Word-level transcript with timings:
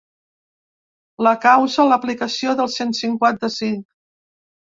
La 1.27 1.33
causa: 1.43 1.85
l’aplicació 1.91 2.57
del 2.63 2.73
cent 2.77 2.95
cinquanta-cinc. 3.01 3.87